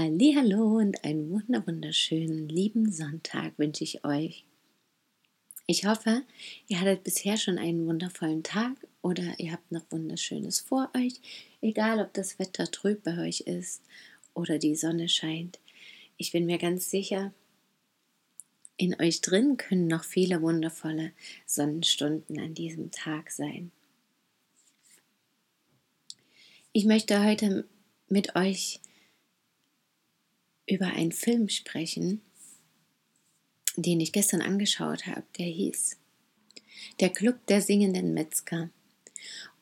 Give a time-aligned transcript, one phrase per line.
[0.00, 4.44] Hallo und einen wunder wunderschönen lieben Sonntag wünsche ich euch.
[5.66, 6.22] Ich hoffe,
[6.68, 11.14] ihr hattet bisher schon einen wundervollen Tag oder ihr habt noch wunderschönes vor euch,
[11.62, 13.82] egal ob das Wetter trüb bei euch ist
[14.34, 15.58] oder die Sonne scheint.
[16.16, 17.32] Ich bin mir ganz sicher,
[18.76, 21.10] in euch drin können noch viele wundervolle
[21.44, 23.72] Sonnenstunden an diesem Tag sein.
[26.72, 27.66] Ich möchte heute
[28.08, 28.78] mit euch
[30.68, 32.20] über einen Film sprechen,
[33.76, 35.24] den ich gestern angeschaut habe.
[35.38, 35.96] Der hieß
[37.00, 38.70] Der Club der singenden Metzger.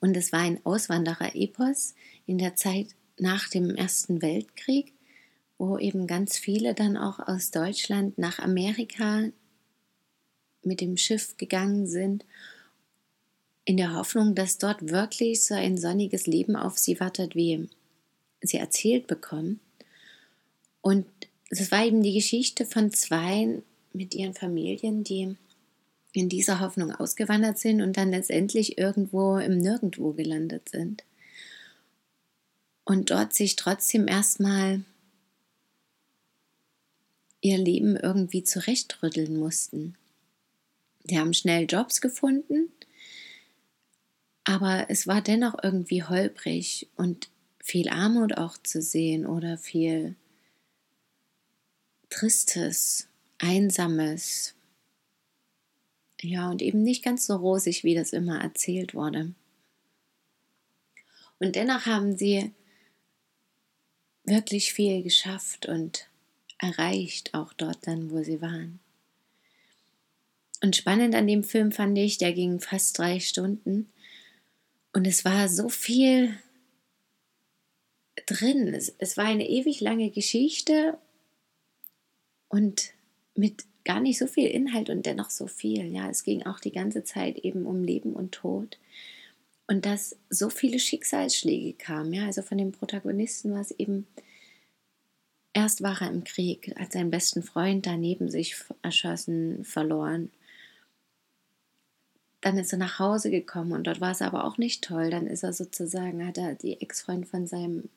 [0.00, 1.94] Und es war ein Auswanderer-Epos
[2.26, 4.92] in der Zeit nach dem Ersten Weltkrieg,
[5.58, 9.24] wo eben ganz viele dann auch aus Deutschland nach Amerika
[10.62, 12.26] mit dem Schiff gegangen sind,
[13.64, 17.68] in der Hoffnung, dass dort wirklich so ein sonniges Leben auf sie wartet, wie
[18.40, 19.60] sie erzählt bekommen.
[20.86, 21.04] Und
[21.50, 23.60] es war eben die Geschichte von zwei
[23.92, 25.34] mit ihren Familien, die
[26.12, 31.02] in dieser Hoffnung ausgewandert sind und dann letztendlich irgendwo im Nirgendwo gelandet sind.
[32.84, 34.84] Und dort sich trotzdem erstmal
[37.40, 39.96] ihr Leben irgendwie zurechtrütteln mussten.
[41.02, 42.70] Die haben schnell Jobs gefunden,
[44.44, 50.14] aber es war dennoch irgendwie holprig und viel Armut auch zu sehen oder viel
[52.08, 54.54] Tristes, Einsames.
[56.20, 59.34] Ja, und eben nicht ganz so rosig, wie das immer erzählt wurde.
[61.38, 62.52] Und dennoch haben sie
[64.24, 66.08] wirklich viel geschafft und
[66.58, 68.80] erreicht, auch dort dann, wo sie waren.
[70.62, 73.92] Und spannend an dem Film fand ich, der ging fast drei Stunden
[74.92, 76.38] und es war so viel
[78.24, 78.72] drin.
[78.72, 80.98] Es, es war eine ewig lange Geschichte
[82.48, 82.92] und
[83.34, 85.86] mit gar nicht so viel Inhalt und dennoch so viel.
[85.86, 88.78] Ja, es ging auch die ganze Zeit eben um Leben und Tod.
[89.68, 94.06] Und dass so viele Schicksalsschläge kamen, ja, also von dem Protagonisten war es eben,
[95.52, 100.30] erst war er im Krieg, hat seinen besten Freund daneben sich erschossen, verloren.
[102.42, 105.10] Dann ist er nach Hause gekommen und dort war es aber auch nicht toll.
[105.10, 107.88] Dann ist er sozusagen, hat er die Ex-Freund von seinem,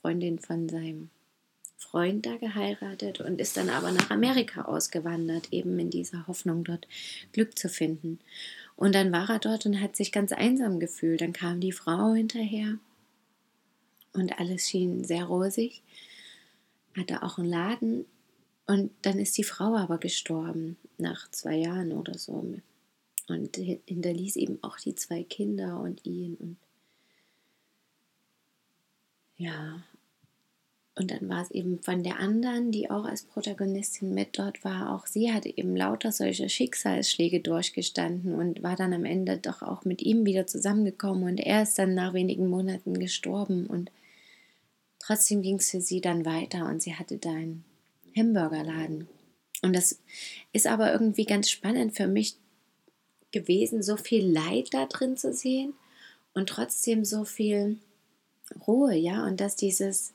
[0.00, 1.10] Freundin von seinem
[1.78, 6.88] Freund da geheiratet und ist dann aber nach Amerika ausgewandert, eben in dieser Hoffnung, dort
[7.32, 8.18] Glück zu finden.
[8.76, 11.20] Und dann war er dort und hat sich ganz einsam gefühlt.
[11.20, 12.78] Dann kam die Frau hinterher
[14.12, 15.82] und alles schien sehr rosig.
[16.96, 18.06] Hatte auch einen Laden
[18.66, 22.44] und dann ist die Frau aber gestorben nach zwei Jahren oder so
[23.28, 26.56] und hinterließ eben auch die zwei Kinder und ihn und
[29.36, 29.80] ja,
[30.98, 34.92] und dann war es eben von der anderen, die auch als Protagonistin mit dort war,
[34.92, 39.84] auch sie hatte eben lauter solche Schicksalsschläge durchgestanden und war dann am Ende doch auch
[39.84, 41.22] mit ihm wieder zusammengekommen.
[41.22, 43.66] Und er ist dann nach wenigen Monaten gestorben.
[43.66, 43.92] Und
[44.98, 47.64] trotzdem ging es für sie dann weiter und sie hatte da einen
[48.16, 49.06] Hamburgerladen.
[49.62, 50.00] Und das
[50.52, 52.34] ist aber irgendwie ganz spannend für mich
[53.30, 55.74] gewesen, so viel Leid da drin zu sehen
[56.34, 57.76] und trotzdem so viel
[58.66, 60.12] Ruhe, ja, und dass dieses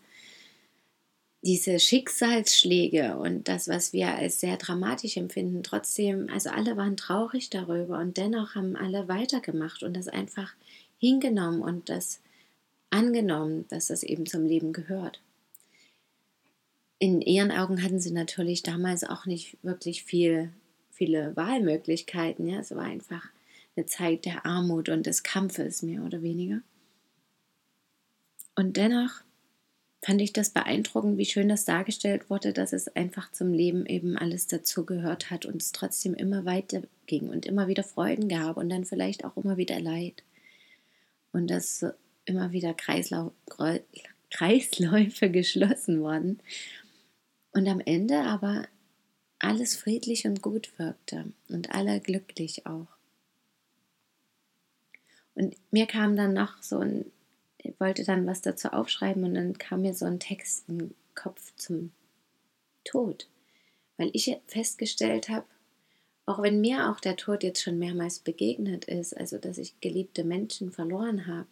[1.44, 7.50] diese Schicksalsschläge und das, was wir als sehr dramatisch empfinden, trotzdem, also alle waren traurig
[7.50, 10.54] darüber und dennoch haben alle weitergemacht und das einfach
[11.00, 12.22] hingenommen und das
[12.90, 15.20] angenommen, dass das eben zum Leben gehört.
[16.98, 20.54] In ihren Augen hatten sie natürlich damals auch nicht wirklich viel,
[20.92, 22.48] viele Wahlmöglichkeiten.
[22.48, 22.60] Ja?
[22.60, 23.28] Es war einfach
[23.76, 26.62] eine Zeit der Armut und des Kampfes, mehr oder weniger.
[28.56, 29.23] Und dennoch
[30.04, 34.18] fand ich das beeindruckend, wie schön das dargestellt wurde, dass es einfach zum Leben eben
[34.18, 38.70] alles dazugehört hat und es trotzdem immer weiter ging und immer wieder Freuden gab und
[38.70, 40.24] dann vielleicht auch immer wieder Leid.
[41.32, 41.86] Und dass
[42.26, 43.32] immer wieder Kreislauf,
[44.30, 46.40] Kreisläufe geschlossen wurden.
[47.54, 48.68] Und am Ende aber
[49.40, 52.88] alles friedlich und gut wirkte und alle glücklich auch.
[55.36, 57.06] Und mir kam dann noch so ein
[57.80, 61.92] wollte dann was dazu aufschreiben und dann kam mir so ein Text im Kopf zum
[62.84, 63.28] Tod,
[63.98, 65.46] weil ich festgestellt habe,
[66.26, 70.24] auch wenn mir auch der Tod jetzt schon mehrmals begegnet ist, also dass ich geliebte
[70.24, 71.48] Menschen verloren habe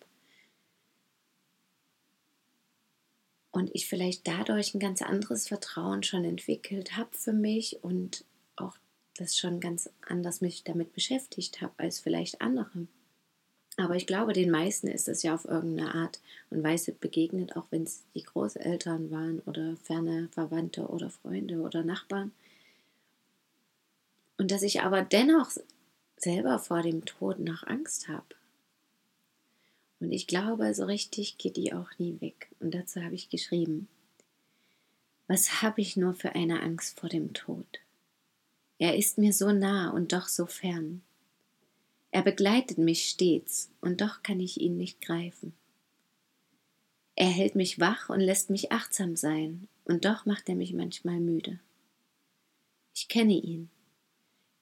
[3.52, 8.26] und ich vielleicht dadurch ein ganz anderes Vertrauen schon entwickelt habe für mich und
[8.56, 8.78] auch
[9.16, 12.88] das schon ganz anders mich damit beschäftigt habe als vielleicht andere.
[13.82, 16.20] Aber ich glaube, den meisten ist es ja auf irgendeine Art
[16.52, 21.84] und Weise begegnet, auch wenn es die Großeltern waren oder ferne Verwandte oder Freunde oder
[21.84, 22.32] Nachbarn.
[24.38, 25.52] Und dass ich aber dennoch
[26.16, 28.36] selber vor dem Tod noch Angst habe.
[30.00, 32.50] Und ich glaube, so richtig geht die auch nie weg.
[32.60, 33.88] Und dazu habe ich geschrieben,
[35.28, 37.80] was habe ich nur für eine Angst vor dem Tod?
[38.78, 41.02] Er ist mir so nah und doch so fern.
[42.12, 45.54] Er begleitet mich stets, und doch kann ich ihn nicht greifen.
[47.16, 51.20] Er hält mich wach und lässt mich achtsam sein, und doch macht er mich manchmal
[51.20, 51.60] müde.
[52.94, 53.70] Ich kenne ihn,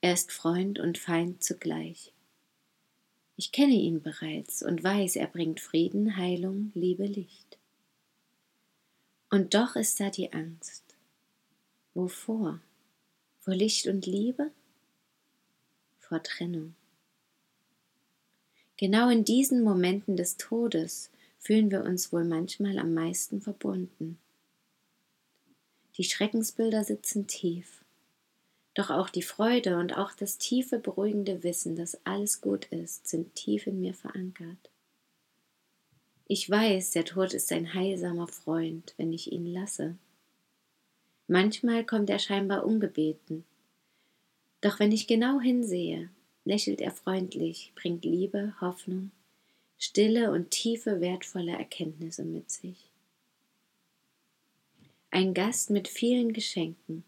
[0.02, 2.14] er ist Freund und Feind zugleich.
[3.36, 7.58] Ich kenne ihn bereits und weiß, er bringt Frieden, Heilung, Liebe, Licht.
[9.30, 10.84] Und doch ist da die Angst.
[11.94, 12.62] Wovor?
[13.40, 14.52] Vor Licht und Liebe?
[16.00, 16.76] Vor Trennung.
[18.80, 24.18] Genau in diesen Momenten des Todes fühlen wir uns wohl manchmal am meisten verbunden.
[25.98, 27.80] Die Schreckensbilder sitzen tief
[28.80, 33.36] doch auch die Freude und auch das tiefe, beruhigende Wissen, dass alles gut ist, sind
[33.36, 34.70] tief in mir verankert.
[36.28, 39.98] Ich weiß, der Tod ist ein heilsamer Freund, wenn ich ihn lasse.
[41.28, 43.44] Manchmal kommt er scheinbar ungebeten.
[44.62, 46.10] Doch wenn ich genau hinsehe,
[46.46, 49.12] lächelt er freundlich, bringt Liebe, Hoffnung,
[49.78, 52.90] stille und tiefe, wertvolle Erkenntnisse mit sich.
[55.12, 57.04] Ein Gast mit vielen Geschenken,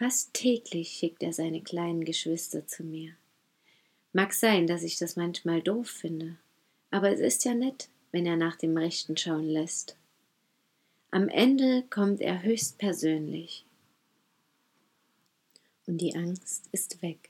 [0.00, 3.12] Fast täglich schickt er seine kleinen Geschwister zu mir.
[4.14, 6.38] Mag sein, dass ich das manchmal doof finde,
[6.90, 9.96] aber es ist ja nett, wenn er nach dem Rechten schauen lässt.
[11.10, 13.66] Am Ende kommt er höchst persönlich.
[15.86, 17.29] Und die Angst ist weg.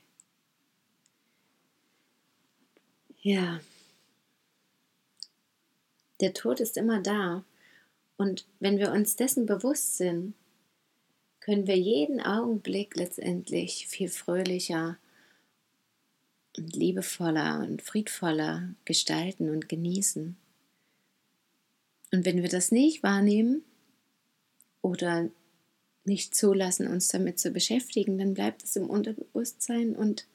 [3.21, 3.61] Ja,
[6.21, 7.43] der Tod ist immer da.
[8.17, 10.35] Und wenn wir uns dessen bewusst sind,
[11.39, 14.97] können wir jeden Augenblick letztendlich viel fröhlicher
[16.57, 20.37] und liebevoller und friedvoller gestalten und genießen.
[22.11, 23.63] Und wenn wir das nicht wahrnehmen
[24.81, 25.29] oder
[26.03, 30.27] nicht zulassen, uns damit zu beschäftigen, dann bleibt es im Unterbewusstsein und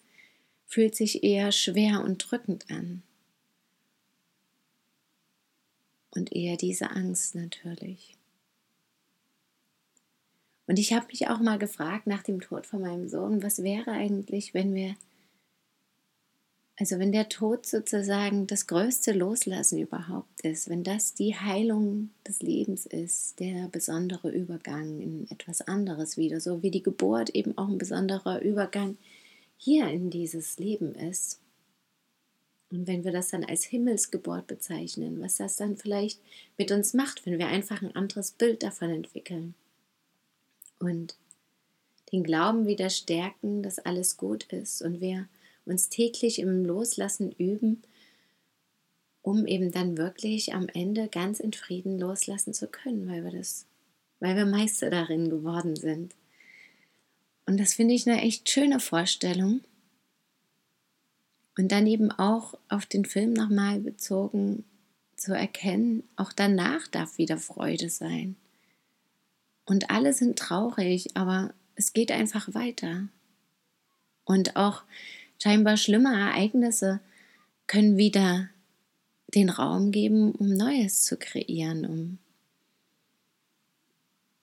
[0.66, 3.02] fühlt sich eher schwer und drückend an.
[6.10, 8.16] Und eher diese Angst natürlich.
[10.66, 13.92] Und ich habe mich auch mal gefragt nach dem Tod von meinem Sohn, was wäre
[13.92, 14.96] eigentlich, wenn wir,
[16.76, 22.42] also wenn der Tod sozusagen das größte Loslassen überhaupt ist, wenn das die Heilung des
[22.42, 27.68] Lebens ist, der besondere Übergang in etwas anderes wieder, so wie die Geburt eben auch
[27.68, 28.96] ein besonderer Übergang
[29.56, 31.40] hier in dieses Leben ist.
[32.70, 36.20] Und wenn wir das dann als Himmelsgeburt bezeichnen, was das dann vielleicht
[36.58, 39.54] mit uns macht, wenn wir einfach ein anderes Bild davon entwickeln
[40.80, 41.16] und
[42.12, 45.28] den Glauben wieder stärken, dass alles gut ist und wir
[45.64, 47.82] uns täglich im Loslassen üben,
[49.22, 53.66] um eben dann wirklich am Ende ganz in Frieden loslassen zu können, weil wir das,
[54.20, 56.14] weil wir Meister darin geworden sind.
[57.46, 59.60] Und das finde ich eine echt schöne Vorstellung.
[61.56, 64.64] Und dann eben auch auf den Film nochmal bezogen
[65.16, 68.36] zu erkennen, auch danach darf wieder Freude sein.
[69.64, 73.08] Und alle sind traurig, aber es geht einfach weiter.
[74.24, 74.82] Und auch
[75.42, 77.00] scheinbar schlimme Ereignisse
[77.66, 78.50] können wieder
[79.34, 82.18] den Raum geben, um Neues zu kreieren, um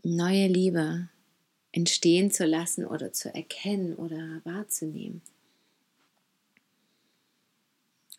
[0.04, 1.10] neue Liebe
[1.74, 5.22] entstehen zu lassen oder zu erkennen oder wahrzunehmen.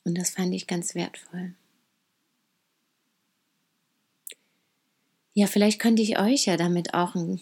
[0.04, 1.54] Und das fand ich ganz wertvoll.
[5.32, 7.40] Ja, vielleicht könnte ich euch ja damit auch einen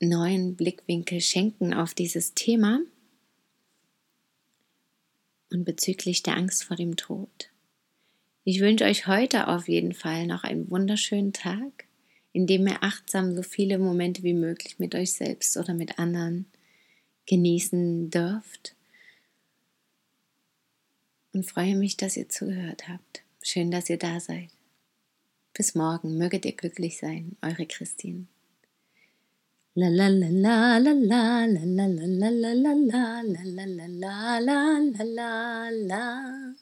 [0.00, 2.80] neuen Blickwinkel schenken auf dieses Thema
[5.50, 7.50] und bezüglich der Angst vor dem Tod.
[8.44, 11.86] Ich wünsche euch heute auf jeden Fall noch einen wunderschönen Tag,
[12.32, 16.46] indem ihr achtsam so viele Momente wie möglich mit euch selbst oder mit anderen
[17.26, 18.74] genießen dürft.
[21.32, 23.22] Und freue mich, dass ihr zugehört habt.
[23.42, 24.50] Schön, dass ihr da seid.
[25.54, 28.26] Bis morgen, möget ihr glücklich sein, eure Christine.
[29.74, 34.38] La la la la la la la la la la la la la la la
[34.38, 36.61] la la la